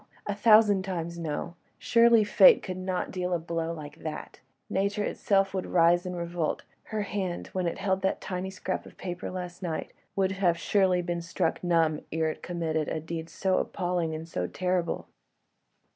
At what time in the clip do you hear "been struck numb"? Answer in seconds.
11.05-12.01